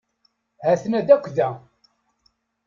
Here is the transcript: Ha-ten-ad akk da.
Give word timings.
Ha-ten-ad 0.63 1.07
akk 1.15 1.25
da. 1.35 1.49